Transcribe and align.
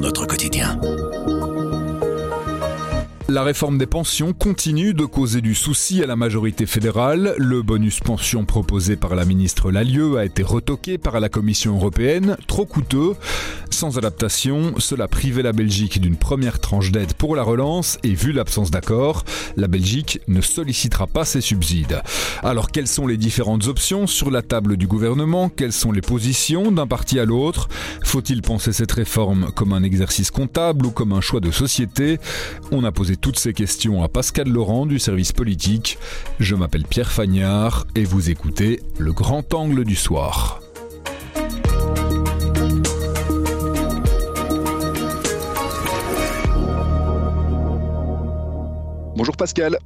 notre 0.00 0.26
quotidien. 0.26 0.80
La 3.28 3.42
réforme 3.42 3.76
des 3.76 3.86
pensions 3.86 4.32
continue 4.32 4.94
de 4.94 5.04
causer 5.04 5.42
du 5.42 5.54
souci 5.54 6.02
à 6.02 6.06
la 6.06 6.16
majorité 6.16 6.64
fédérale. 6.64 7.34
Le 7.36 7.60
bonus 7.60 8.00
pension 8.00 8.46
proposé 8.46 8.96
par 8.96 9.14
la 9.14 9.26
ministre 9.26 9.70
Lallieu 9.70 10.16
a 10.16 10.24
été 10.24 10.42
retoqué 10.42 10.96
par 10.96 11.20
la 11.20 11.28
Commission 11.28 11.76
européenne, 11.76 12.38
trop 12.46 12.64
coûteux. 12.64 13.16
Sans 13.76 13.98
adaptation, 13.98 14.72
cela 14.78 15.06
privait 15.06 15.42
la 15.42 15.52
Belgique 15.52 16.00
d'une 16.00 16.16
première 16.16 16.60
tranche 16.60 16.92
d'aide 16.92 17.12
pour 17.12 17.36
la 17.36 17.42
relance 17.42 17.98
et 18.04 18.14
vu 18.14 18.32
l'absence 18.32 18.70
d'accord, 18.70 19.22
la 19.58 19.68
Belgique 19.68 20.18
ne 20.28 20.40
sollicitera 20.40 21.06
pas 21.06 21.26
ces 21.26 21.42
subsides. 21.42 22.00
Alors 22.42 22.70
quelles 22.70 22.86
sont 22.86 23.06
les 23.06 23.18
différentes 23.18 23.66
options 23.66 24.06
sur 24.06 24.30
la 24.30 24.40
table 24.40 24.78
du 24.78 24.86
gouvernement? 24.86 25.50
Quelles 25.50 25.74
sont 25.74 25.92
les 25.92 26.00
positions 26.00 26.72
d'un 26.72 26.86
parti 26.86 27.18
à 27.18 27.26
l'autre? 27.26 27.68
Faut-il 28.02 28.40
penser 28.40 28.72
cette 28.72 28.92
réforme 28.92 29.52
comme 29.54 29.74
un 29.74 29.82
exercice 29.82 30.30
comptable 30.30 30.86
ou 30.86 30.90
comme 30.90 31.12
un 31.12 31.20
choix 31.20 31.40
de 31.40 31.50
société? 31.50 32.18
On 32.72 32.82
a 32.82 32.92
posé 32.92 33.18
toutes 33.18 33.38
ces 33.38 33.52
questions 33.52 34.02
à 34.02 34.08
Pascal 34.08 34.48
Laurent 34.48 34.86
du 34.86 34.98
service 34.98 35.32
politique. 35.32 35.98
Je 36.40 36.54
m'appelle 36.54 36.86
Pierre 36.88 37.12
Fagnard 37.12 37.86
et 37.94 38.04
vous 38.04 38.30
écoutez 38.30 38.80
Le 38.96 39.12
Grand 39.12 39.52
Angle 39.52 39.84
du 39.84 39.96
Soir. 39.96 40.62
Bonjour 49.16 49.34
Pascal. 49.34 49.78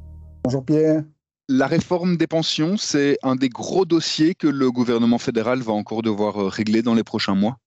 Bonjour 0.42 0.64
Pierre. 0.64 1.04
La 1.48 1.68
réforme 1.68 2.16
des 2.16 2.26
pensions, 2.26 2.76
c'est 2.76 3.16
un 3.22 3.36
des 3.36 3.48
gros 3.48 3.84
dossiers 3.84 4.34
que 4.34 4.48
le 4.48 4.72
gouvernement 4.72 5.18
fédéral 5.18 5.60
va 5.60 5.72
encore 5.72 6.02
devoir 6.02 6.34
régler 6.50 6.82
dans 6.82 6.94
les 6.94 7.04
prochains 7.04 7.36
mois. 7.36 7.58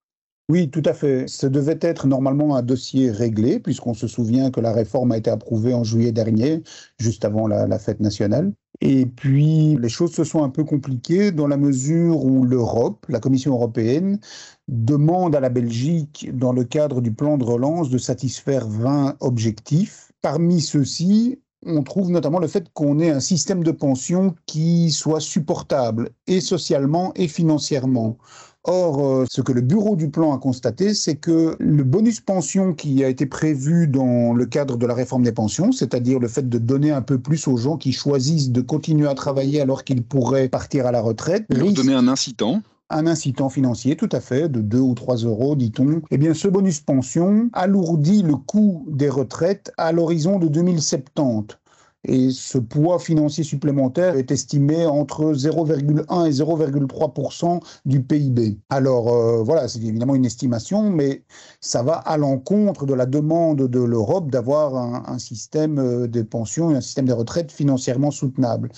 Oui, 0.49 0.69
tout 0.69 0.81
à 0.83 0.93
fait. 0.93 1.25
Ce 1.29 1.47
devait 1.47 1.79
être 1.79 2.05
normalement 2.05 2.57
un 2.57 2.63
dossier 2.63 3.11
réglé, 3.11 3.61
puisqu'on 3.61 3.93
se 3.93 4.07
souvient 4.07 4.51
que 4.51 4.59
la 4.59 4.73
réforme 4.73 5.13
a 5.13 5.17
été 5.17 5.29
approuvée 5.29 5.73
en 5.73 5.85
juillet 5.85 6.11
dernier, 6.11 6.63
juste 6.99 7.23
avant 7.23 7.47
la, 7.47 7.79
fête 7.79 8.01
nationale. 8.01 8.51
Et 8.81 9.05
puis, 9.05 9.77
les 9.79 9.87
choses 9.87 10.11
se 10.11 10.25
sont 10.25 10.43
un 10.43 10.49
peu 10.49 10.65
compliquées 10.65 11.31
dans 11.31 11.47
la 11.47 11.55
mesure 11.55 12.25
où 12.25 12.43
l'Europe, 12.43 13.05
la 13.07 13.21
Commission 13.21 13.53
européenne, 13.53 14.19
demande 14.67 15.33
à 15.33 15.39
la 15.39 15.49
Belgique, 15.49 16.29
dans 16.33 16.51
le 16.51 16.65
cadre 16.65 16.99
du 16.99 17.13
plan 17.13 17.37
de 17.37 17.45
relance, 17.45 17.89
de 17.89 17.97
satisfaire 17.97 18.67
20 18.67 19.15
objectifs. 19.21 20.11
Parmi 20.21 20.59
ceux-ci, 20.59 21.39
on 21.65 21.83
trouve 21.83 22.11
notamment 22.11 22.39
le 22.39 22.47
fait 22.47 22.67
qu'on 22.73 22.99
ait 22.99 23.09
un 23.09 23.19
système 23.19 23.63
de 23.63 23.71
pension 23.71 24.35
qui 24.45 24.91
soit 24.91 25.19
supportable, 25.19 26.09
et 26.27 26.41
socialement 26.41 27.11
et 27.15 27.27
financièrement. 27.27 28.17
Or, 28.65 29.05
euh, 29.05 29.25
ce 29.29 29.41
que 29.41 29.51
le 29.51 29.59
bureau 29.59 29.97
du 29.97 30.09
plan 30.09 30.33
a 30.33 30.37
constaté, 30.37 30.93
c'est 30.93 31.15
que 31.15 31.57
le 31.59 31.83
bonus 31.83 32.21
pension 32.21 32.73
qui 32.73 33.03
a 33.03 33.09
été 33.09 33.25
prévu 33.25 33.87
dans 33.87 34.33
le 34.33 34.45
cadre 34.45 34.77
de 34.77 34.85
la 34.85 34.93
réforme 34.93 35.23
des 35.23 35.33
pensions, 35.33 35.73
c'est-à-dire 35.73 36.19
le 36.19 36.29
fait 36.29 36.47
de 36.47 36.57
donner 36.57 36.91
un 36.91 37.01
peu 37.01 37.17
plus 37.17 37.45
aux 37.49 37.57
gens 37.57 37.75
qui 37.75 37.91
choisissent 37.91 38.51
de 38.51 38.61
continuer 38.61 39.07
à 39.07 39.15
travailler 39.15 39.59
alors 39.59 39.83
qu'ils 39.83 40.01
pourraient 40.01 40.47
partir 40.47 40.85
à 40.85 40.93
la 40.93 41.01
retraite, 41.01 41.45
leur 41.49 41.73
donner 41.73 41.93
un 41.93 42.07
incitant 42.07 42.61
un 42.89 43.07
incitant 43.07 43.49
financier, 43.49 43.95
tout 43.95 44.09
à 44.11 44.19
fait, 44.19 44.49
de 44.49 44.61
2 44.61 44.79
ou 44.79 44.93
3 44.93 45.17
euros, 45.17 45.55
dit-on, 45.55 46.01
eh 46.11 46.17
bien, 46.17 46.33
ce 46.33 46.47
bonus 46.47 46.81
pension 46.81 47.49
alourdit 47.53 48.23
le 48.23 48.35
coût 48.35 48.85
des 48.89 49.09
retraites 49.09 49.71
à 49.77 49.91
l'horizon 49.91 50.39
de 50.39 50.47
2070 50.47 51.57
et 52.05 52.31
ce 52.31 52.57
poids 52.57 52.99
financier 52.99 53.43
supplémentaire 53.43 54.17
est 54.17 54.31
estimé 54.31 54.85
entre 54.85 55.33
0,1 55.33 56.27
et 56.27 56.31
0,3% 56.31 57.61
du 57.85 58.03
PIB. 58.03 58.59
Alors 58.69 59.13
euh, 59.13 59.43
voilà, 59.43 59.67
c'est 59.67 59.79
évidemment 59.79 60.15
une 60.15 60.25
estimation, 60.25 60.89
mais 60.89 61.23
ça 61.61 61.81
va 61.83 61.93
à 61.93 62.17
l'encontre 62.17 62.85
de 62.85 62.93
la 62.93 63.05
demande 63.05 63.67
de 63.69 63.79
l'Europe 63.79 64.31
d'avoir 64.31 64.75
un, 64.75 65.03
un, 65.07 65.19
système 65.19 65.79
euh, 65.79 66.07
de 66.07 66.21
pension 66.21 66.71
et 66.71 66.75
un 66.75 66.81
système 66.81 67.05
de 67.05 67.13
retraite 67.13 67.51
financièrement 67.51 68.11
soutenable. 68.11 68.69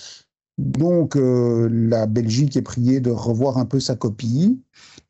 Donc 0.58 1.16
euh, 1.16 1.68
la 1.70 2.06
Belgique 2.06 2.56
est 2.56 2.62
priée 2.62 3.00
de 3.00 3.10
revoir 3.10 3.58
un 3.58 3.66
peu 3.66 3.78
sa 3.78 3.94
copie. 3.94 4.58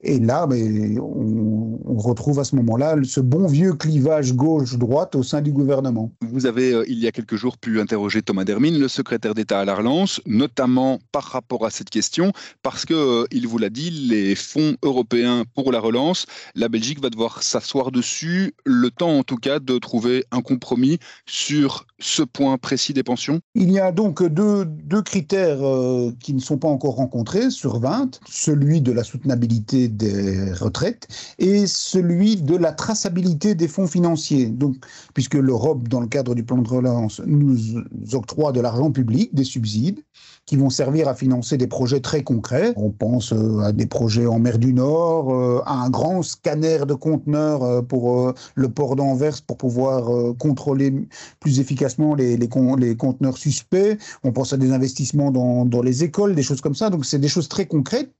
Et 0.02 0.18
là, 0.18 0.46
mais 0.48 0.98
on, 1.00 1.96
retrouve 1.96 2.38
à 2.38 2.44
ce 2.44 2.54
moment-là 2.56 2.96
ce 3.04 3.20
bon 3.20 3.46
vieux 3.46 3.72
clivage 3.72 4.34
gauche-droite 4.34 5.14
au 5.16 5.22
sein 5.22 5.40
du 5.40 5.50
gouvernement. 5.50 6.12
Vous 6.20 6.46
avez, 6.46 6.72
euh, 6.72 6.84
il 6.86 6.98
y 6.98 7.06
a 7.06 7.12
quelques 7.12 7.36
jours, 7.36 7.56
pu 7.56 7.80
interroger 7.80 8.22
Thomas 8.22 8.44
Dermine, 8.44 8.78
le 8.78 8.88
secrétaire 8.88 9.34
d'État 9.34 9.60
à 9.60 9.64
la 9.64 9.74
relance, 9.74 10.20
notamment 10.26 11.00
par 11.10 11.24
rapport 11.24 11.64
à 11.64 11.70
cette 11.70 11.88
question, 11.88 12.32
parce 12.62 12.84
que 12.84 12.94
euh, 12.94 13.26
il 13.32 13.48
vous 13.48 13.58
l'a 13.58 13.70
dit, 13.70 13.90
les 13.90 14.34
fonds 14.34 14.76
européens 14.82 15.44
pour 15.54 15.72
la 15.72 15.80
relance, 15.80 16.26
la 16.54 16.68
Belgique 16.68 17.00
va 17.00 17.08
devoir 17.08 17.42
s'asseoir 17.42 17.90
dessus, 17.90 18.54
le 18.64 18.90
temps 18.90 19.18
en 19.18 19.22
tout 19.22 19.38
cas 19.38 19.58
de 19.58 19.78
trouver 19.78 20.24
un 20.30 20.42
compromis 20.42 20.98
sur 21.24 21.86
ce 21.98 22.22
point 22.22 22.58
précis 22.58 22.92
des 22.92 23.02
pensions. 23.02 23.40
Il 23.54 23.70
y 23.70 23.78
a 23.78 23.92
donc 23.92 24.22
deux, 24.22 24.64
deux 24.66 25.02
critères 25.02 25.62
euh, 25.62 26.12
qui 26.20 26.34
ne 26.34 26.40
sont 26.40 26.58
pas 26.58 26.68
encore 26.68 26.96
rencontrés 26.96 27.50
sur 27.50 27.78
20, 27.78 28.20
celui 28.28 28.80
de 28.80 28.92
la 28.92 29.02
soutenabilité 29.02 29.88
des 29.88 30.52
retraites 30.52 31.08
et 31.38 31.66
celui 31.66 32.36
de 32.36 32.56
la 32.56 32.72
traçabilité 32.72 33.54
des 33.54 33.68
fonds 33.68 33.86
financiers. 33.86 34.46
Donc, 34.46 34.76
puisque 35.14 35.34
l'Europe, 35.34 35.88
dans 35.88 36.00
le 36.00 36.08
cadre 36.08 36.34
du 36.34 36.44
plan 36.44 36.58
de 36.58 36.68
relance, 36.68 37.20
nous 37.26 37.78
octroie 38.12 38.52
de 38.52 38.60
l'argent 38.60 38.90
public, 38.90 39.34
des 39.34 39.44
subsides, 39.44 40.00
qui 40.46 40.54
vont 40.54 40.70
servir 40.70 41.08
à 41.08 41.14
financer 41.14 41.56
des 41.56 41.66
projets 41.66 42.00
très 42.00 42.22
concrets. 42.22 42.72
On 42.76 42.90
pense 42.90 43.32
euh, 43.32 43.58
à 43.58 43.72
des 43.72 43.86
projets 43.86 44.26
en 44.26 44.38
mer 44.38 44.58
du 44.58 44.72
Nord, 44.72 45.34
euh, 45.34 45.60
à 45.66 45.74
un 45.74 45.90
grand 45.90 46.22
scanner 46.22 46.86
de 46.86 46.94
conteneurs 46.94 47.64
euh, 47.64 47.82
pour 47.82 48.32
le 48.54 48.68
port 48.68 48.94
d'Anvers 48.94 49.42
pour 49.42 49.56
pouvoir 49.56 50.36
contrôler 50.38 50.94
plus 51.40 51.58
efficacement 51.58 52.14
les, 52.14 52.38
conteneurs 52.48 53.36
suspects. 53.36 53.98
On 54.22 54.32
pense 54.32 54.52
à 54.52 54.56
des 54.56 54.72
investissements 54.72 55.32
dans, 55.32 55.64
dans 55.64 55.82
les 55.82 56.04
écoles, 56.04 56.34
des 56.34 56.42
choses 56.42 56.60
comme 56.60 56.76
ça. 56.76 56.90
Donc 56.90 57.04
c'est 57.04 57.18
des 57.18 57.28
choses 57.28 57.48
très 57.48 57.66
concrètes 57.66 58.12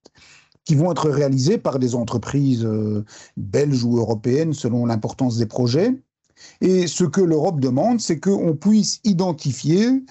qui 0.65 0.75
vont 0.75 0.91
être 0.91 1.09
réalisés 1.09 1.59
par 1.59 1.79
des 1.79 1.95
entreprises 1.95 2.69
belges 3.37 3.85
ou 3.85 3.99
européennes 3.99 4.53
selon 4.53 4.85
l'importance 4.87 5.39
des 5.39 5.47
projets. 5.47 5.95
Et 6.61 6.87
ce 6.87 7.05
que 7.05 7.21
l'Europe 7.21 7.61
demande, 7.61 8.01
c'est 8.01 8.19
qu'on 8.19 8.57
puisse 8.57 9.01
identifier 9.05 10.03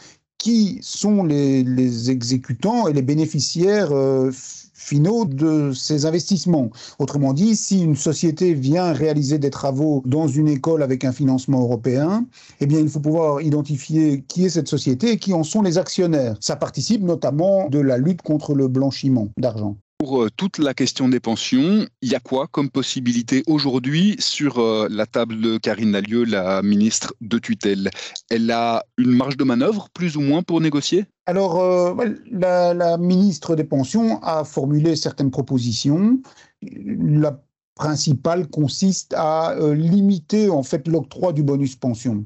qui 0.46 0.78
sont 0.84 1.24
les, 1.24 2.12
exécutants 2.12 2.88
et 2.88 2.94
les 2.94 3.02
bénéficiaires 3.02 3.92
euh, 3.92 4.30
finaux 4.76 5.26
de 5.26 5.72
ces 5.74 6.06
investissements. 6.06 6.70
Autrement 7.00 7.34
dit, 7.34 7.56
si 7.56 7.82
une 7.82 7.96
société 7.96 8.54
vient 8.54 8.94
réaliser 8.94 9.40
des 9.40 9.50
travaux 9.50 10.04
dans 10.06 10.28
une 10.28 10.48
école 10.48 10.84
avec 10.84 11.04
un 11.04 11.12
financement 11.12 11.62
européen, 11.62 12.28
eh 12.62 12.68
bien, 12.68 12.80
il 12.80 12.90
faut 12.90 13.00
pouvoir 13.00 13.42
identifier 13.42 14.24
qui 14.28 14.46
est 14.46 14.50
cette 14.50 14.68
société 14.68 15.14
et 15.14 15.18
qui 15.18 15.34
en 15.34 15.42
sont 15.42 15.64
les 15.64 15.80
actionnaires. 15.80 16.38
Ça 16.42 16.56
participe 16.56 17.02
notamment 17.02 17.68
de 17.68 17.80
la 17.80 17.98
lutte 17.98 18.22
contre 18.22 18.54
le 18.54 18.68
blanchiment 18.68 19.30
d'argent. 19.38 19.78
Pour 19.98 20.24
euh, 20.24 20.30
toute 20.36 20.58
la 20.58 20.74
question 20.74 21.08
des 21.08 21.22
pensions, 21.22 21.88
il 22.02 22.12
y 22.12 22.16
a 22.16 22.20
quoi 22.20 22.48
comme 22.48 22.70
possibilité 22.70 23.44
aujourd'hui 23.48 24.18
sur 24.20 24.60
euh, 24.60 24.88
la 24.92 25.06
table 25.06 25.40
de 25.40 25.58
Karine 25.58 25.94
Lallieu, 25.94 26.26
la 26.26 26.62
ministre 26.62 27.14
de 27.22 27.40
tutelle? 27.40 27.90
Elle 28.30 28.52
a 28.52 28.84
une 28.98 29.12
marge 29.12 29.38
de 29.38 29.46
manœuvre, 29.46 29.88
plus 29.94 30.18
ou 30.18 30.22
moins, 30.22 30.44
pour 30.44 30.60
négocier? 30.60 31.06
Alors, 31.26 31.62
euh, 31.62 31.96
la, 32.30 32.98
ministre 32.98 33.56
des 33.56 33.64
Pensions 33.64 34.22
a 34.22 34.44
formulé 34.44 34.98
certaines 34.98 35.32
propositions. 35.32 36.20
La 36.62 37.42
principale 37.76 38.50
consiste 38.50 39.14
à 39.18 39.56
limiter 39.74 40.50
en 40.50 40.64
fait 40.64 40.90
l'octroi 40.90 41.32
du 41.32 41.44
bonus 41.44 41.78
pension 41.78 42.26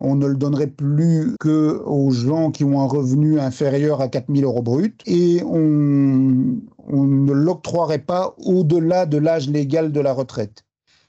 on 0.00 0.14
ne 0.14 0.26
le 0.26 0.36
donnerait 0.36 0.68
plus 0.68 1.36
que 1.40 1.82
aux 1.84 2.10
gens 2.10 2.50
qui 2.50 2.64
ont 2.64 2.80
un 2.80 2.86
revenu 2.86 3.40
inférieur 3.40 4.00
à 4.00 4.08
4000 4.08 4.44
euros 4.44 4.62
brut 4.62 5.02
et 5.06 5.42
on, 5.44 6.60
ne 6.90 7.32
l'octroierait 7.32 7.98
pas 7.98 8.34
au-delà 8.38 9.06
de 9.06 9.18
l'âge 9.18 9.48
légal 9.48 9.92
de 9.92 10.00
la 10.00 10.12
retraite. 10.12 10.64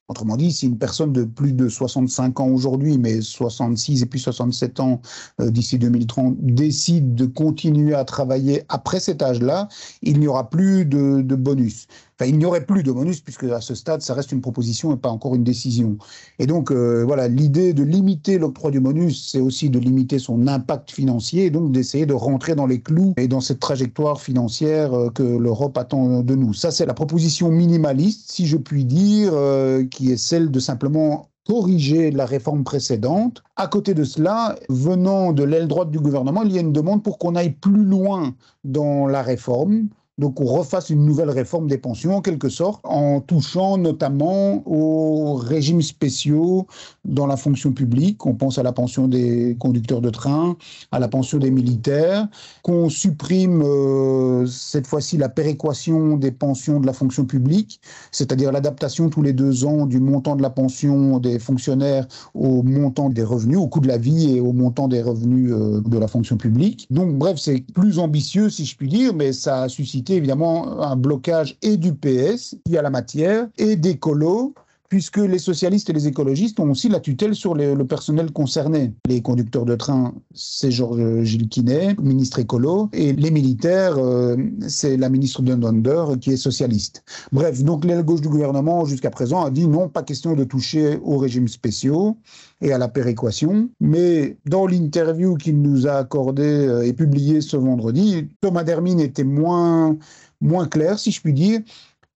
Autrement 0.07 0.37
dit, 0.37 0.51
si 0.51 0.65
une 0.65 0.79
personne 0.79 1.13
de 1.13 1.23
plus 1.23 1.53
de 1.53 1.69
65 1.69 2.39
ans 2.39 2.47
aujourd'hui, 2.47 2.97
mais 2.97 3.21
66 3.21 4.01
et 4.01 4.05
puis 4.07 4.19
67 4.19 4.79
ans 4.79 5.01
euh, 5.39 5.51
d'ici 5.51 5.77
2030, 5.77 6.35
décide 6.39 7.13
de 7.13 7.27
continuer 7.27 7.93
à 7.93 8.03
travailler 8.05 8.63
après 8.69 8.99
cet 8.99 9.21
âge-là, 9.21 9.67
il 10.01 10.19
n'y 10.19 10.27
aura 10.27 10.49
plus 10.49 10.85
de 10.85 11.35
bonus. 11.35 11.85
Il 12.25 12.37
n'y 12.37 12.45
aurait 12.45 12.65
plus 12.65 12.83
de 12.83 12.91
bonus 12.91 13.21
puisque 13.21 13.45
à 13.45 13.61
ce 13.61 13.75
stade, 13.75 14.01
ça 14.01 14.13
reste 14.13 14.31
une 14.31 14.41
proposition 14.41 14.93
et 14.93 14.97
pas 14.97 15.09
encore 15.09 15.35
une 15.35 15.43
décision. 15.43 15.97
Et 16.37 16.47
donc, 16.47 16.71
euh, 16.71 17.03
voilà, 17.05 17.27
l'idée 17.27 17.73
de 17.73 17.83
limiter 17.83 18.37
l'octroi 18.37 18.71
du 18.71 18.79
bonus, 18.79 19.29
c'est 19.31 19.39
aussi 19.39 19.69
de 19.69 19.79
limiter 19.79 20.19
son 20.19 20.47
impact 20.47 20.91
financier 20.91 21.45
et 21.45 21.49
donc 21.49 21.71
d'essayer 21.71 22.05
de 22.05 22.13
rentrer 22.13 22.55
dans 22.55 22.65
les 22.65 22.81
clous 22.81 23.13
et 23.17 23.27
dans 23.27 23.39
cette 23.39 23.59
trajectoire 23.59 24.19
financière 24.19 24.93
euh, 24.93 25.09
que 25.09 25.23
l'Europe 25.23 25.77
attend 25.77 26.21
de 26.21 26.35
nous. 26.35 26.53
Ça, 26.53 26.71
c'est 26.71 26.85
la 26.85 26.93
proposition 26.93 27.51
minimaliste, 27.51 28.31
si 28.31 28.47
je 28.47 28.57
puis 28.57 28.83
dire, 28.83 29.31
euh, 29.33 29.85
qui 29.85 30.11
est 30.11 30.17
celle 30.17 30.51
de 30.51 30.59
simplement 30.59 31.29
corriger 31.47 32.11
la 32.11 32.25
réforme 32.25 32.63
précédente. 32.63 33.43
À 33.55 33.67
côté 33.67 33.93
de 33.93 34.03
cela, 34.03 34.55
venant 34.69 35.31
de 35.31 35.43
l'aile 35.43 35.67
droite 35.67 35.89
du 35.89 35.99
gouvernement, 35.99 36.43
il 36.43 36.51
y 36.51 36.57
a 36.57 36.61
une 36.61 36.73
demande 36.73 37.01
pour 37.01 37.17
qu'on 37.17 37.35
aille 37.35 37.53
plus 37.53 37.85
loin 37.85 38.35
dans 38.63 39.07
la 39.07 39.23
réforme 39.23 39.87
Donc 40.19 40.41
on 40.41 40.45
refasse 40.45 40.89
une 40.89 41.05
nouvelle 41.05 41.29
réforme 41.29 41.67
des 41.67 41.77
pensions 41.77 42.17
en 42.17 42.21
quelque 42.21 42.49
sorte, 42.49 42.81
en 42.83 43.21
touchant 43.21 43.77
notamment 43.77 44.61
aux 44.67 45.35
régimes 45.35 45.81
spéciaux 45.81 46.67
dans 47.05 47.25
la 47.25 47.37
fonction 47.37 47.71
publique. 47.71 48.25
On 48.25 48.35
pense 48.35 48.57
à 48.57 48.63
la 48.63 48.73
pension 48.73 49.07
des 49.07 49.55
conducteurs 49.59 50.01
de 50.01 50.09
train, 50.09 50.57
à 50.91 50.99
la 50.99 51.07
pension 51.07 51.37
des 51.37 51.51
militaires, 51.51 52.27
qu'on 52.63 52.89
supprime 52.89 53.61
euh, 53.63 54.45
cette 54.45 54.87
fois-ci 54.87 55.15
la 55.15 55.29
péréquation 55.29 56.17
des 56.17 56.31
pensions 56.31 56.81
de 56.81 56.85
la 56.85 56.93
fonction 56.93 57.23
publique, 57.23 57.79
c'est-à-dire 58.11 58.51
l'adaptation 58.51 59.09
tous 59.09 59.21
les 59.21 59.31
deux 59.31 59.63
ans 59.63 59.85
du 59.85 60.01
montant 60.01 60.35
de 60.35 60.41
la 60.41 60.49
pension 60.49 61.19
des 61.19 61.39
fonctionnaires 61.39 62.05
au 62.33 62.61
montant 62.61 63.09
des 63.09 63.23
revenus, 63.23 63.57
au 63.57 63.67
coût 63.67 63.79
de 63.79 63.87
la 63.87 63.97
vie 63.97 64.35
et 64.35 64.41
au 64.41 64.51
montant 64.51 64.89
des 64.89 65.01
revenus 65.01 65.53
euh, 65.53 65.81
de 65.85 65.97
la 65.97 66.09
fonction 66.09 66.35
publique. 66.35 66.87
Donc 66.89 67.17
bref, 67.17 67.37
c'est 67.39 67.63
plus 67.73 67.99
ambitieux 67.99 68.49
si 68.49 68.65
je 68.65 68.75
puis 68.75 68.89
dire, 68.89 69.13
mais 69.13 69.31
ça 69.31 69.61
a 69.63 69.69
suscité 69.69 70.08
évidemment 70.15 70.81
un 70.81 70.95
blocage 70.95 71.57
et 71.61 71.77
du 71.77 71.93
PS, 71.93 72.55
qui 72.65 72.77
a 72.77 72.81
la 72.81 72.89
matière, 72.89 73.47
et 73.57 73.75
des 73.75 73.97
colos, 73.97 74.53
puisque 74.89 75.17
les 75.17 75.37
socialistes 75.37 75.89
et 75.89 75.93
les 75.93 76.07
écologistes 76.07 76.59
ont 76.59 76.71
aussi 76.71 76.89
la 76.89 76.99
tutelle 76.99 77.35
sur 77.35 77.53
le 77.53 77.85
personnel 77.85 78.31
concerné. 78.31 78.91
Les 79.07 79.21
conducteurs 79.21 79.65
de 79.65 79.75
train, 79.75 80.13
c'est 80.33 80.71
Georges 80.71 81.23
Gilles 81.23 81.47
Quinet, 81.47 81.95
ministre 82.01 82.39
écolo, 82.39 82.89
et 82.91 83.13
les 83.13 83.31
militaires, 83.31 83.97
euh, 83.97 84.35
c'est 84.67 84.97
la 84.97 85.09
ministre 85.09 85.43
Dundonder, 85.43 86.17
qui 86.19 86.31
est 86.31 86.37
socialiste. 86.37 87.03
Bref, 87.31 87.63
donc 87.63 87.85
l'aile 87.85 88.03
gauche 88.03 88.21
du 88.21 88.29
gouvernement, 88.29 88.85
jusqu'à 88.85 89.11
présent, 89.11 89.43
a 89.43 89.51
dit 89.51 89.67
non, 89.67 89.87
pas 89.89 90.01
question 90.01 90.35
de 90.35 90.43
toucher 90.43 90.97
aux 91.03 91.17
régimes 91.17 91.47
spéciaux 91.47 92.17
et 92.61 92.73
à 92.73 92.79
la 92.79 92.87
péréquation. 92.87 93.69
Mais 93.79 94.37
dans 94.45 94.65
l'interview 94.65 95.35
qu'il 95.35 95.61
nous 95.61 95.87
a 95.87 95.93
accordée 95.93 96.43
euh, 96.43 96.85
et 96.85 96.93
publiée 96.93 97.41
ce 97.41 97.57
vendredi, 97.57 98.27
Thomas 98.41 98.63
Dermine 98.63 98.99
était 98.99 99.23
moins, 99.23 99.95
moins 100.41 100.67
clair, 100.67 100.97
si 100.97 101.11
je 101.11 101.21
puis 101.21 101.33
dire 101.33 101.61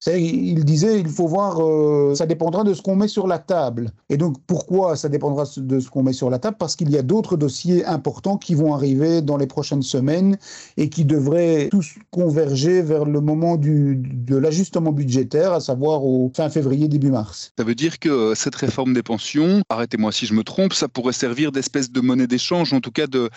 il 0.07 0.65
disait, 0.65 1.00
il 1.00 1.07
faut 1.07 1.27
voir, 1.27 1.59
euh, 1.59 2.13
ça 2.15 2.25
dépendra 2.25 2.63
de 2.63 2.73
ce 2.73 2.81
qu'on 2.81 2.95
met 2.95 3.07
sur 3.07 3.27
la 3.27 3.39
table. 3.39 3.91
Et 4.09 4.17
donc, 4.17 4.38
pourquoi 4.47 4.95
ça 4.95 5.09
dépendra 5.09 5.45
de 5.55 5.79
ce 5.79 5.89
qu'on 5.89 6.03
met 6.03 6.13
sur 6.13 6.29
la 6.29 6.39
table? 6.39 6.57
Parce 6.59 6.75
qu'il 6.75 6.89
y 6.91 6.97
a 6.97 7.01
d'autres 7.01 7.38
dossiers 7.38 7.85
importants 7.85 8.38
qui 8.38 8.55
vont 8.55 8.73
arriver 8.73 9.21
dans 9.21 9.38
les 9.38 9.47
prochaines 9.47 9.81
semaines 9.81 10.38
et 10.77 10.89
qui 10.89 11.05
devraient 11.05 11.69
tous 11.71 11.95
converger 12.11 12.81
vers 12.81 13.05
le 13.05 13.21
moment 13.21 13.57
de 13.57 14.35
l'ajustement 14.35 14.91
budgétaire, 14.91 15.53
à 15.53 15.59
savoir 15.59 16.03
au 16.03 16.31
fin 16.35 16.50
février, 16.50 16.88
début 16.88 17.11
mars. 17.11 17.51
Ça 17.57 17.63
veut 17.63 17.75
dire 17.75 18.00
que 18.00 18.33
cette 18.35 18.55
réforme 18.55 18.94
des 18.94 19.03
pensions, 19.03 19.61
arrêtez-moi 19.69 20.11
si 20.11 20.25
je 20.25 20.33
me 20.33 20.44
trompe, 20.44 20.73
ça 20.73 20.88
pourrait 20.88 21.13
servir 21.13 21.51
d'espèce 21.51 21.91
de 21.91 22.01
monnaie 22.01 22.27
d'échange, 22.27 22.73
en 22.73 22.81
tout 22.81 22.91
cas 22.91 23.07
de 23.07 23.29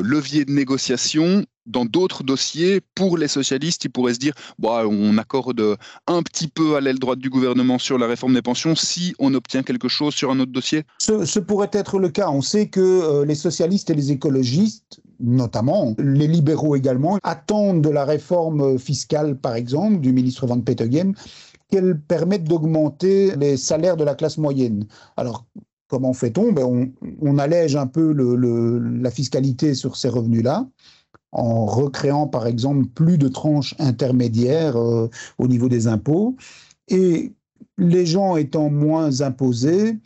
levier 0.00 0.44
de 0.44 0.52
négociation 0.52 1.44
dans 1.66 1.84
d'autres 1.84 2.22
dossiers, 2.22 2.80
pour 2.94 3.16
les 3.16 3.28
socialistes, 3.28 3.84
ils 3.84 3.90
pourraient 3.90 4.14
se 4.14 4.18
dire 4.18 4.34
bah, 4.58 4.84
on 4.88 5.16
accorde 5.18 5.76
un 6.06 6.22
petit 6.22 6.48
peu 6.48 6.76
à 6.76 6.80
l'aile 6.80 6.98
droite 6.98 7.18
du 7.18 7.30
gouvernement 7.30 7.78
sur 7.78 7.98
la 7.98 8.06
réforme 8.06 8.34
des 8.34 8.42
pensions 8.42 8.74
si 8.74 9.14
on 9.18 9.34
obtient 9.34 9.62
quelque 9.62 9.88
chose 9.88 10.14
sur 10.14 10.30
un 10.30 10.40
autre 10.40 10.52
dossier 10.52 10.84
Ce, 10.98 11.38
pourrait 11.38 11.70
être 11.72 11.98
le 11.98 12.08
cas. 12.08 12.30
On 12.30 12.42
sait 12.42 12.68
que 12.68 12.80
euh, 12.80 13.24
les 13.24 13.34
socialistes 13.34 13.90
et 13.90 13.94
les 13.94 14.12
écologistes, 14.12 15.00
notamment 15.20 15.94
les 15.98 16.26
libéraux 16.26 16.76
également, 16.76 17.18
attendent 17.22 17.82
de 17.82 17.90
la 17.90 18.04
réforme 18.04 18.78
fiscale, 18.78 19.36
par 19.36 19.54
exemple, 19.54 20.00
du 20.00 20.12
ministre 20.12 20.46
Van 20.46 20.60
Petegem, 20.60 21.14
qu'elle 21.70 21.98
permette 21.98 22.44
d'augmenter 22.44 23.34
les 23.36 23.56
salaires 23.56 23.96
de 23.96 24.04
la 24.04 24.14
classe 24.14 24.38
moyenne. 24.38 24.86
Alors, 25.16 25.46
comment 25.88 26.12
fait-on? 26.12 26.52
Ben 26.52 26.92
on, 27.20 27.38
allège 27.38 27.76
un 27.76 27.86
peu 27.86 28.14
la 28.14 29.10
fiscalité 29.10 29.74
sur 29.74 29.96
ces 29.96 30.08
revenus-là 30.08 30.66
en 31.32 31.64
recréant 31.64 32.26
par 32.26 32.46
exemple 32.46 32.86
plus 32.86 33.18
de 33.18 33.28
tranches 33.28 33.74
intermédiaires 33.78 34.76
euh, 34.76 35.08
au 35.38 35.48
niveau 35.48 35.68
des 35.68 35.86
impôts. 35.86 36.36
Et 36.88 37.32
les 37.78 38.06
gens 38.06 38.36
étant 38.36 38.70
moins 38.70 39.22
imposés, 39.22 39.98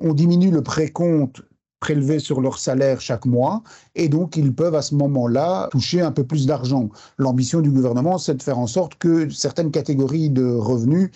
on 0.00 0.14
diminue 0.14 0.50
le 0.50 0.62
précompte 0.62 1.42
prélevé 1.82 2.20
sur 2.20 2.40
leur 2.40 2.58
salaire 2.58 3.00
chaque 3.00 3.26
mois 3.26 3.64
et 3.96 4.08
donc 4.08 4.36
ils 4.36 4.54
peuvent 4.54 4.76
à 4.76 4.82
ce 4.82 4.94
moment-là 4.94 5.68
toucher 5.72 6.00
un 6.00 6.12
peu 6.12 6.22
plus 6.22 6.46
d'argent. 6.46 6.88
L'ambition 7.18 7.60
du 7.60 7.70
gouvernement, 7.70 8.18
c'est 8.18 8.34
de 8.34 8.42
faire 8.42 8.60
en 8.60 8.68
sorte 8.68 8.94
que 8.94 9.28
certaines 9.30 9.72
catégories 9.72 10.30
de 10.30 10.46
revenus 10.46 11.10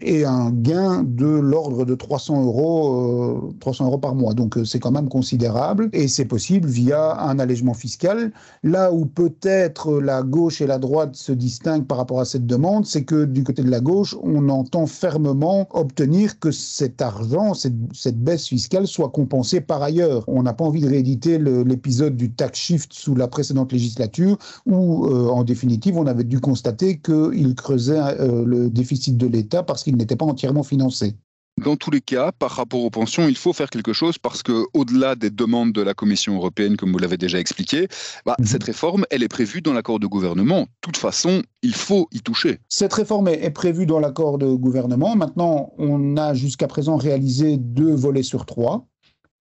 aient 0.00 0.24
un 0.24 0.50
gain 0.50 1.02
de 1.02 1.26
l'ordre 1.26 1.84
de 1.84 1.94
300 1.96 2.44
euros, 2.44 3.52
300 3.58 3.84
euh, 3.84 3.88
euros 3.88 3.98
par 3.98 4.14
mois. 4.14 4.32
Donc 4.32 4.56
euh, 4.56 4.64
c'est 4.64 4.78
quand 4.78 4.92
même 4.92 5.08
considérable 5.08 5.90
et 5.92 6.06
c'est 6.06 6.24
possible 6.24 6.68
via 6.68 7.20
un 7.20 7.40
allègement 7.40 7.74
fiscal. 7.74 8.32
Là 8.62 8.92
où 8.92 9.06
peut-être 9.06 10.00
la 10.00 10.22
gauche 10.22 10.60
et 10.60 10.68
la 10.68 10.78
droite 10.78 11.16
se 11.16 11.32
distinguent 11.32 11.86
par 11.86 11.98
rapport 11.98 12.20
à 12.20 12.24
cette 12.24 12.46
demande, 12.46 12.86
c'est 12.86 13.02
que 13.02 13.24
du 13.24 13.42
côté 13.42 13.62
de 13.64 13.70
la 13.70 13.80
gauche, 13.80 14.16
on 14.22 14.48
entend 14.48 14.86
fermement 14.86 15.66
obtenir 15.72 16.38
que 16.38 16.52
cet 16.52 17.02
argent, 17.02 17.54
cette 17.54 18.22
baisse 18.22 18.46
fiscale 18.46 18.86
soit 18.86 19.10
compensée 19.10 19.60
par 19.60 19.82
ailleurs. 19.82 20.11
On 20.26 20.42
n'a 20.42 20.52
pas 20.52 20.64
envie 20.64 20.80
de 20.80 20.88
rééditer 20.88 21.38
l'épisode 21.38 22.16
du 22.16 22.32
tax 22.32 22.58
shift 22.58 22.92
sous 22.92 23.14
la 23.14 23.28
précédente 23.28 23.72
législature, 23.72 24.38
où 24.66 25.06
euh, 25.06 25.28
en 25.28 25.44
définitive 25.44 25.96
on 25.96 26.06
avait 26.06 26.24
dû 26.24 26.40
constater 26.40 27.00
qu'il 27.00 27.54
creusait 27.54 27.98
euh, 27.98 28.44
le 28.44 28.70
déficit 28.70 29.16
de 29.16 29.26
l'État 29.26 29.62
parce 29.62 29.82
qu'il 29.82 29.96
n'était 29.96 30.16
pas 30.16 30.26
entièrement 30.26 30.62
financé. 30.62 31.14
Dans 31.58 31.76
tous 31.76 31.90
les 31.90 32.00
cas, 32.00 32.32
par 32.32 32.50
rapport 32.52 32.82
aux 32.82 32.90
pensions, 32.90 33.28
il 33.28 33.36
faut 33.36 33.52
faire 33.52 33.68
quelque 33.68 33.92
chose 33.92 34.16
parce 34.16 34.42
que, 34.42 34.64
au-delà 34.72 35.14
des 35.14 35.30
demandes 35.30 35.72
de 35.72 35.82
la 35.82 35.92
Commission 35.92 36.34
européenne, 36.34 36.76
comme 36.76 36.92
vous 36.92 36.98
l'avez 36.98 37.18
déjà 37.18 37.38
expliqué, 37.38 37.88
bah, 38.24 38.34
mhm. 38.38 38.46
cette 38.46 38.64
réforme, 38.64 39.04
elle 39.10 39.22
est 39.22 39.28
prévue 39.28 39.60
dans 39.60 39.74
l'accord 39.74 40.00
de 40.00 40.06
gouvernement. 40.06 40.62
De 40.62 40.66
toute 40.80 40.96
façon, 40.96 41.42
il 41.62 41.74
faut 41.74 42.08
y 42.10 42.20
toucher. 42.20 42.58
Cette 42.68 42.94
réforme 42.94 43.28
est 43.28 43.50
prévue 43.50 43.84
dans 43.84 44.00
l'accord 44.00 44.38
de 44.38 44.46
gouvernement. 44.46 45.14
Maintenant, 45.14 45.72
on 45.78 46.16
a 46.16 46.32
jusqu'à 46.32 46.66
présent 46.66 46.96
réalisé 46.96 47.58
deux 47.58 47.94
volets 47.94 48.22
sur 48.22 48.46
trois. 48.46 48.86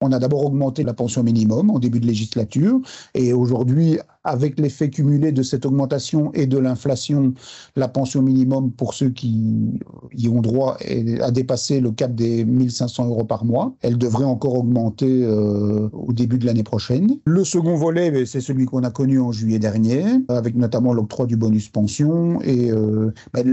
On 0.02 0.12
a 0.12 0.20
d'abord 0.20 0.46
augmenté 0.46 0.84
la 0.84 0.94
pension 0.94 1.24
minimum 1.24 1.70
en 1.70 1.80
début 1.80 2.00
de 2.00 2.08
législature 2.08 2.80
et 3.14 3.34
aujourd'hui, 3.34 4.00
avec 4.24 4.60
l'effet 4.60 4.90
cumulé 4.90 5.32
de 5.32 5.44
cette 5.44 5.66
augmentation 5.66 6.32
et 6.34 6.46
de 6.46 6.58
l'inflation, 6.58 7.34
la 7.76 7.88
pension 7.88 8.22
minimum 8.22 8.72
pour 8.72 8.94
ceux 8.94 9.10
qui 9.10 9.80
y 10.16 10.28
ont 10.28 10.42
droit 10.42 10.78
a 11.22 11.32
dépassé 11.32 11.80
le 11.80 11.92
cap 11.92 12.14
des 12.14 12.46
1500 12.46 13.08
euros 13.08 13.24
par 13.24 13.46
mois. 13.46 13.74
Elle 13.82 13.98
devrait 13.98 14.26
encore 14.26 14.56
augmenter 14.56 15.24
euh, 15.24 15.90
au 15.94 16.14
début 16.14 16.38
de 16.38 16.46
l'année 16.46 16.64
prochaine. 16.64 17.18
Le 17.26 17.44
second 17.44 17.76
volet, 17.76 18.12
ben, 18.12 18.26
c'est 18.26 18.42
celui 18.42 18.66
qu'on 18.66 18.84
a 18.84 18.92
connu 18.92 19.20
en 19.20 19.32
juillet 19.32 19.60
dernier, 19.60 20.04
avec 20.28 20.56
notamment 20.56 20.94
l'octroi 20.94 21.26
du 21.26 21.36
bonus 21.36 21.70
pension 21.70 22.42
et 22.42 22.72
euh, 22.72 23.12
ben, 23.34 23.46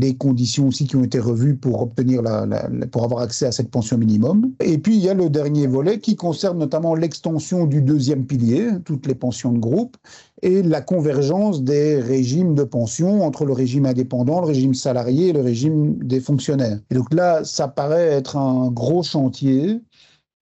les 0.00 0.16
conditions 0.16 0.68
aussi 0.68 0.86
qui 0.86 0.96
ont 0.96 1.04
été 1.04 1.18
revues 1.18 1.56
pour 1.56 1.80
obtenir 1.80 2.22
la, 2.22 2.46
pour 2.90 3.04
avoir 3.04 3.22
accès 3.22 3.46
à 3.46 3.52
cette 3.52 3.70
pension 3.70 3.96
minimum. 3.96 4.52
Et 4.60 4.78
puis 4.78 4.96
il 4.96 5.02
y 5.02 5.08
a 5.08 5.14
le 5.14 5.30
dernier 5.30 5.66
volet 5.66 5.98
qui 5.98 6.16
concerne 6.16 6.58
notamment 6.58 6.94
l'extension 6.94 7.66
du 7.66 7.80
deuxième 7.80 8.26
pilier, 8.26 8.68
toutes 8.84 9.06
les 9.06 9.14
pensions 9.14 9.52
de 9.52 9.58
groupe 9.58 9.93
et 10.42 10.62
la 10.62 10.80
convergence 10.80 11.62
des 11.62 11.98
régimes 11.98 12.54
de 12.54 12.64
pension 12.64 13.22
entre 13.22 13.44
le 13.44 13.52
régime 13.52 13.86
indépendant, 13.86 14.40
le 14.40 14.46
régime 14.46 14.74
salarié 14.74 15.28
et 15.28 15.32
le 15.32 15.40
régime 15.40 15.96
des 16.02 16.20
fonctionnaires. 16.20 16.78
Et 16.90 16.94
donc 16.94 17.12
là, 17.14 17.44
ça 17.44 17.68
paraît 17.68 18.08
être 18.08 18.36
un 18.36 18.70
gros 18.70 19.02
chantier. 19.02 19.80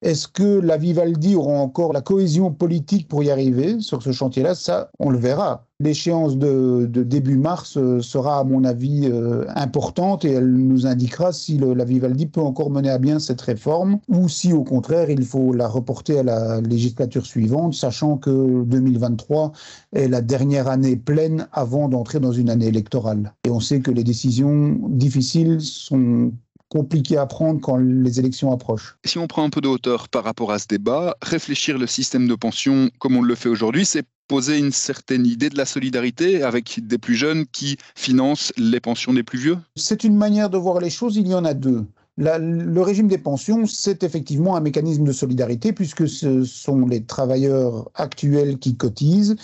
Est-ce 0.02 0.26
que 0.26 0.58
la 0.58 0.76
Vivaldi 0.76 1.36
aura 1.36 1.60
encore 1.60 1.92
la 1.92 2.00
cohésion 2.00 2.50
politique 2.50 3.06
pour 3.06 3.22
y 3.22 3.30
arriver 3.30 3.78
sur 3.78 4.02
ce 4.02 4.10
chantier-là? 4.10 4.56
Ça, 4.56 4.90
on 4.98 5.10
le 5.10 5.18
verra. 5.18 5.64
L'échéance 5.78 6.36
de, 6.36 6.86
début 6.86 7.36
mars 7.36 7.76
euh, 7.76 8.00
sera, 8.00 8.40
à 8.40 8.44
mon 8.44 8.64
avis, 8.64 9.02
euh, 9.04 9.44
importante 9.54 10.24
et 10.24 10.32
elle 10.32 10.52
nous 10.52 10.86
indiquera 10.86 11.32
si 11.32 11.56
la 11.56 11.84
Vivaldi 11.84 12.26
peut 12.26 12.40
encore 12.40 12.70
mener 12.70 12.90
à 12.90 12.98
bien 12.98 13.20
cette 13.20 13.40
réforme 13.40 14.00
ou 14.08 14.28
si, 14.28 14.52
au 14.52 14.64
contraire, 14.64 15.08
il 15.08 15.24
faut 15.24 15.52
la 15.52 15.68
reporter 15.68 16.18
à 16.18 16.22
la 16.24 16.60
législature 16.60 17.24
suivante, 17.24 17.74
sachant 17.74 18.16
que 18.16 18.64
2023 18.64 19.52
est 19.94 20.08
la 20.08 20.20
dernière 20.20 20.66
année 20.66 20.96
pleine 20.96 21.46
avant 21.52 21.88
d'entrer 21.88 22.18
dans 22.18 22.32
une 22.32 22.50
année 22.50 22.66
électorale. 22.66 23.34
Et 23.44 23.50
on 23.50 23.60
sait 23.60 23.80
que 23.80 23.92
les 23.92 24.04
décisions 24.04 24.80
difficiles 24.88 25.60
sont 25.60 26.32
compliquées 26.72 27.18
à 27.18 27.26
prendre 27.26 27.60
quand 27.60 27.76
les 27.76 28.18
élections 28.18 28.50
approchent. 28.50 28.96
Si 29.04 29.18
on 29.18 29.26
prend 29.26 29.44
un 29.44 29.50
peu 29.50 29.60
de 29.60 29.68
hauteur 29.68 30.08
par 30.08 30.24
rapport 30.24 30.52
à 30.52 30.58
ce 30.58 30.66
débat, 30.66 31.14
réfléchir 31.20 31.76
le 31.76 31.86
système 31.86 32.26
de 32.26 32.34
pension 32.34 32.88
comme 32.98 33.14
on 33.14 33.20
le 33.20 33.34
fait 33.34 33.50
aujourd'hui, 33.50 33.84
c'est 33.84 34.04
poser 34.26 34.58
une 34.58 34.72
certaine 34.72 35.26
idée 35.26 35.50
de 35.50 35.58
la 35.58 35.66
solidarité 35.66 36.42
avec 36.42 36.80
des 36.86 36.96
plus 36.96 37.14
jeunes 37.14 37.44
qui 37.44 37.76
financent 37.94 38.54
les 38.56 38.80
pensions 38.80 39.12
des 39.12 39.22
plus 39.22 39.38
vieux 39.38 39.58
C'est 39.76 40.02
une 40.02 40.16
manière 40.16 40.48
de 40.48 40.56
voir 40.56 40.80
les 40.80 40.88
choses, 40.88 41.16
il 41.16 41.28
y 41.28 41.34
en 41.34 41.44
a 41.44 41.52
deux. 41.52 41.84
le 42.16 42.80
régime 42.80 43.08
des 43.08 43.18
pensions, 43.18 43.66
c'est 43.66 44.02
effectivement 44.02 44.56
un 44.56 44.60
mécanisme 44.60 45.04
de 45.04 45.12
solidarité 45.12 45.74
puisque 45.74 46.08
ce 46.08 46.44
sont 46.44 46.86
les 46.86 47.04
travailleurs 47.04 47.90
actuels 47.94 48.58
qui 48.58 48.76
cotisent 48.78 49.36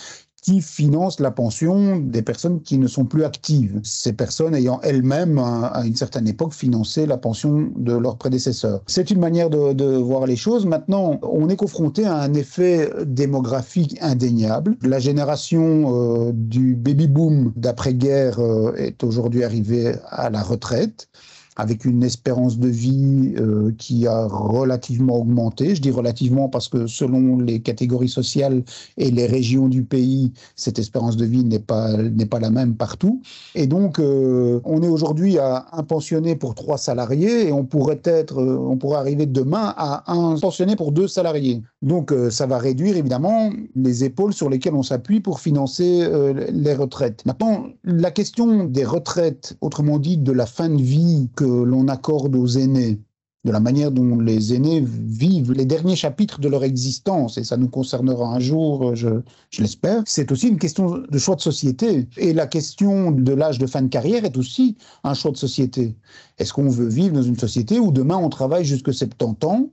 actifs 0.49 0.69
financent 0.69 1.19
la 1.19 1.31
pension 1.31 1.97
des 1.97 2.21
personnes 2.21 2.61
qui 2.61 2.77
ne 2.77 2.87
sont 2.87 3.05
plus 3.05 3.23
actives. 3.23 3.79
Ces 3.83 4.13
personnes 4.13 4.55
ayant 4.55 4.79
elles-mêmes, 4.81 5.37
à 5.37 5.83
une 5.85 5.95
certaine 5.95 6.27
époque, 6.27 6.53
financé 6.53 7.05
la 7.05 7.17
pension 7.17 7.69
de 7.75 7.93
leurs 7.93 8.17
prédécesseurs. 8.17 8.81
C'est 8.87 9.11
une 9.11 9.19
manière 9.19 9.49
de, 9.49 9.73
de 9.73 9.85
voir 9.85 10.25
les 10.25 10.35
choses. 10.35 10.65
Maintenant, 10.65 11.19
on 11.21 11.49
est 11.49 11.55
confronté 11.55 12.05
à 12.05 12.15
un 12.15 12.33
effet 12.33 12.89
démographique 13.05 13.97
indéniable. 14.01 14.75
La 14.81 14.99
génération 14.99 15.93
euh, 15.93 16.31
du 16.33 16.75
baby-boom 16.75 17.53
d'après-guerre 17.55 18.39
euh, 18.39 18.73
est 18.75 19.03
aujourd'hui 19.03 19.43
arrivée 19.43 19.93
à 20.09 20.29
la 20.29 20.41
retraite 20.41 21.09
avec 21.55 21.85
une 21.85 22.03
espérance 22.03 22.57
de 22.57 22.69
vie 22.69 23.33
euh, 23.37 23.71
qui 23.77 24.07
a 24.07 24.27
relativement 24.27 25.17
augmenté. 25.17 25.75
Je 25.75 25.81
dis 25.81 25.91
relativement 25.91 26.47
parce 26.47 26.69
que 26.69 26.87
selon 26.87 27.37
les 27.37 27.59
catégories 27.59 28.09
sociales 28.09 28.63
et 28.97 29.11
les 29.11 29.25
régions 29.25 29.67
du 29.67 29.83
pays, 29.83 30.31
cette 30.55 30.79
espérance 30.79 31.17
de 31.17 31.25
vie 31.25 31.43
n'est 31.43 31.59
pas, 31.59 31.97
n'est 31.97 32.25
pas 32.25 32.39
la 32.39 32.49
même 32.49 32.75
partout. 32.75 33.21
Et 33.55 33.67
donc, 33.67 33.99
euh, 33.99 34.61
on 34.63 34.81
est 34.81 34.87
aujourd'hui 34.87 35.37
à 35.37 35.67
un 35.73 35.83
pensionné 35.83 36.35
pour 36.35 36.55
trois 36.55 36.77
salariés 36.77 37.49
et 37.49 37.51
on 37.51 37.65
pourrait 37.65 38.01
être, 38.05 38.39
euh, 38.39 38.57
on 38.57 38.77
pourrait 38.77 38.99
arriver 38.99 39.25
demain 39.25 39.73
à 39.75 40.11
un 40.11 40.37
pensionné 40.37 40.75
pour 40.75 40.91
deux 40.91 41.07
salariés. 41.07 41.61
Donc, 41.81 42.13
ça 42.29 42.45
va 42.45 42.57
réduire 42.57 42.97
évidemment 42.97 43.51
les 43.75 44.03
épaules 44.03 44.33
sur 44.33 44.49
lesquelles 44.49 44.75
on 44.75 44.83
s'appuie 44.83 45.21
pour 45.21 45.39
financer 45.39 46.05
les 46.51 46.73
retraites. 46.73 47.25
Maintenant, 47.25 47.67
la 47.85 48.11
question 48.11 48.65
des 48.65 48.83
retraites, 48.83 49.55
autrement 49.61 49.97
dit 49.97 50.17
de 50.17 50.31
la 50.33 50.45
fin 50.45 50.67
de 50.67 50.81
vie 50.81 51.29
que 51.35 51.48
l'on 51.49 51.87
accorde 51.87 52.35
aux 52.35 52.47
aînés, 52.47 52.99
de 53.45 53.51
la 53.51 53.59
manière 53.59 53.91
dont 53.91 54.19
les 54.19 54.53
aînés 54.53 54.83
vivent 54.85 55.53
les 55.53 55.65
derniers 55.65 55.95
chapitres 55.95 56.39
de 56.41 56.49
leur 56.49 56.63
existence, 56.63 57.37
et 57.37 57.43
ça 57.43 57.55
nous 57.55 57.69
concernera 57.69 58.27
un 58.33 58.39
jour, 58.39 58.95
je, 58.95 59.21
l'espère, 59.59 60.03
c'est 60.05 60.31
aussi 60.31 60.49
une 60.49 60.57
question 60.57 60.97
de 61.09 61.17
choix 61.17 61.35
de 61.35 61.41
société. 61.41 62.07
Et 62.17 62.33
la 62.33 62.47
question 62.47 63.11
de 63.11 63.33
l'âge 63.33 63.57
de 63.57 63.65
fin 63.65 63.81
de 63.81 63.87
carrière 63.87 64.25
est 64.25 64.37
aussi 64.37 64.77
un 65.03 65.13
choix 65.13 65.31
de 65.31 65.37
société. 65.37 65.95
Est-ce 66.37 66.51
qu'on 66.51 66.69
veut 66.69 66.89
vivre 66.89 67.15
dans 67.15 67.23
une 67.23 67.39
société 67.39 67.79
où 67.79 67.91
demain 67.91 68.17
on 68.17 68.29
travaille 68.29 68.65
jusque 68.65 68.93
70 68.93 69.45
ans? 69.45 69.69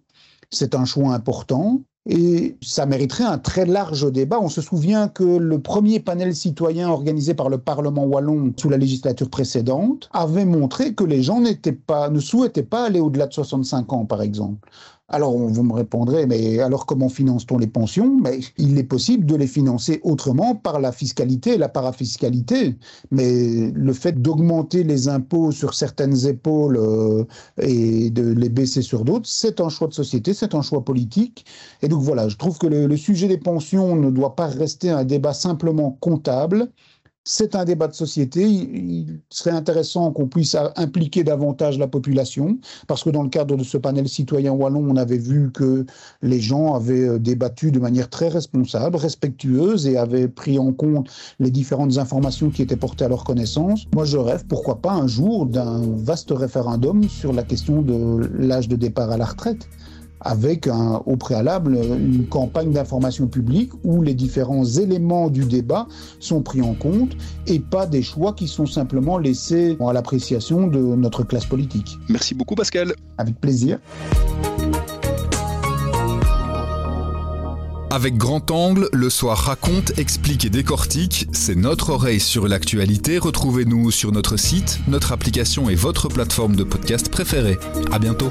C'est 0.50 0.76
un 0.76 0.84
choix 0.84 1.12
important. 1.12 1.82
Et 2.08 2.56
ça 2.62 2.86
mériterait 2.86 3.24
un 3.24 3.38
très 3.38 3.66
large 3.66 4.10
débat. 4.12 4.38
On 4.40 4.48
se 4.48 4.60
souvient 4.60 5.08
que 5.08 5.24
le 5.24 5.58
premier 5.58 5.98
panel 5.98 6.36
citoyen 6.36 6.88
organisé 6.88 7.34
par 7.34 7.48
le 7.48 7.58
Parlement 7.58 8.04
wallon 8.04 8.52
sous 8.56 8.68
la 8.68 8.76
législature 8.76 9.28
précédente 9.28 10.08
avait 10.12 10.44
montré 10.44 10.94
que 10.94 11.02
les 11.02 11.24
gens 11.24 11.40
ne 11.40 12.20
souhaitaient 12.20 12.62
pas 12.62 12.84
aller 12.84 13.00
au-delà 13.00 13.26
de 13.26 13.32
65 13.32 13.92
ans, 13.92 14.04
par 14.04 14.22
exemple. 14.22 14.68
Alors, 15.08 15.36
vous 15.38 15.62
me 15.62 15.72
répondrez, 15.72 16.26
mais 16.26 16.58
alors 16.58 16.84
comment 16.84 17.08
finance-t-on 17.08 17.58
les 17.58 17.68
pensions? 17.68 18.18
Mais 18.20 18.40
il 18.58 18.76
est 18.76 18.82
possible 18.84 19.24
de 19.24 19.36
les 19.36 19.46
financer 19.46 20.00
autrement 20.02 20.56
par 20.56 20.80
la 20.80 20.90
fiscalité 20.90 21.58
la 21.58 21.68
parafiscalité. 21.68 22.76
Mais 23.12 23.70
le 23.70 23.92
fait 23.92 24.20
d'augmenter 24.20 24.82
les 24.82 25.06
impôts 25.08 25.52
sur 25.52 25.74
certaines 25.74 26.26
épaules 26.26 26.76
euh, 26.76 27.24
et 27.58 28.10
de 28.10 28.32
les 28.32 28.48
baisser 28.48 28.82
sur 28.82 29.04
d'autres, 29.04 29.28
c'est 29.28 29.60
un 29.60 29.68
choix 29.68 29.86
de 29.86 29.94
société, 29.94 30.34
c'est 30.34 30.56
un 30.56 30.62
choix 30.62 30.84
politique. 30.84 31.46
Et 31.82 31.88
donc 31.88 32.02
voilà, 32.02 32.28
je 32.28 32.36
trouve 32.36 32.58
que 32.58 32.66
le 32.66 32.96
sujet 32.96 33.28
des 33.28 33.38
pensions 33.38 33.94
ne 33.94 34.10
doit 34.10 34.34
pas 34.34 34.46
rester 34.46 34.90
un 34.90 35.04
débat 35.04 35.34
simplement 35.34 35.92
comptable. 36.00 36.68
C'est 37.28 37.56
un 37.56 37.64
débat 37.64 37.88
de 37.88 37.92
société. 37.92 38.46
Il 38.48 39.18
serait 39.30 39.50
intéressant 39.50 40.12
qu'on 40.12 40.28
puisse 40.28 40.56
impliquer 40.76 41.24
davantage 41.24 41.76
la 41.76 41.88
population, 41.88 42.56
parce 42.86 43.02
que 43.02 43.10
dans 43.10 43.24
le 43.24 43.28
cadre 43.28 43.56
de 43.56 43.64
ce 43.64 43.76
panel 43.76 44.08
citoyen 44.08 44.52
wallon, 44.52 44.86
on 44.88 44.94
avait 44.94 45.18
vu 45.18 45.50
que 45.50 45.84
les 46.22 46.38
gens 46.38 46.74
avaient 46.74 47.08
euh, 47.08 47.18
débattu 47.18 47.72
de 47.72 47.80
manière 47.80 48.08
très 48.10 48.28
responsable, 48.28 48.96
respectueuse, 48.96 49.88
et 49.88 49.96
avaient 49.96 50.28
pris 50.28 50.60
en 50.60 50.72
compte 50.72 51.10
les 51.40 51.50
différentes 51.50 51.98
informations 51.98 52.48
qui 52.48 52.62
étaient 52.62 52.76
portées 52.76 53.06
à 53.06 53.08
leur 53.08 53.24
connaissance. 53.24 53.86
Moi, 53.92 54.04
je 54.04 54.18
rêve, 54.18 54.46
pourquoi 54.46 54.80
pas, 54.80 54.92
un 54.92 55.08
jour 55.08 55.46
d'un 55.46 55.82
vaste 55.96 56.30
référendum 56.30 57.08
sur 57.08 57.32
la 57.32 57.42
question 57.42 57.82
de 57.82 58.30
l'âge 58.38 58.68
de 58.68 58.76
départ 58.76 59.10
à 59.10 59.16
la 59.16 59.24
retraite 59.24 59.66
avec 60.26 60.66
un, 60.66 61.02
au 61.06 61.16
préalable 61.16 61.76
une 61.76 62.26
campagne 62.26 62.72
d'information 62.72 63.26
publique 63.28 63.70
où 63.84 64.02
les 64.02 64.14
différents 64.14 64.64
éléments 64.64 65.30
du 65.30 65.44
débat 65.44 65.86
sont 66.18 66.42
pris 66.42 66.62
en 66.62 66.74
compte 66.74 67.16
et 67.46 67.60
pas 67.60 67.86
des 67.86 68.02
choix 68.02 68.32
qui 68.32 68.48
sont 68.48 68.66
simplement 68.66 69.18
laissés 69.18 69.76
à 69.80 69.92
l'appréciation 69.92 70.66
de 70.66 70.78
notre 70.78 71.22
classe 71.22 71.46
politique. 71.46 71.98
Merci 72.08 72.34
beaucoup 72.34 72.54
Pascal. 72.54 72.94
Avec 73.18 73.40
plaisir. 73.40 73.78
Avec 77.90 78.16
Grand 78.16 78.50
Angle, 78.50 78.88
le 78.92 79.08
soir 79.08 79.38
raconte, 79.38 79.98
explique 79.98 80.44
et 80.44 80.50
décortique. 80.50 81.28
C'est 81.32 81.54
notre 81.54 81.90
oreille 81.90 82.20
sur 82.20 82.46
l'actualité. 82.48 83.16
Retrouvez-nous 83.16 83.90
sur 83.90 84.12
notre 84.12 84.36
site, 84.36 84.80
notre 84.88 85.12
application 85.12 85.70
et 85.70 85.76
votre 85.76 86.08
plateforme 86.08 86.56
de 86.56 86.64
podcast 86.64 87.08
préférée. 87.08 87.58
À 87.92 87.98
bientôt. 87.98 88.30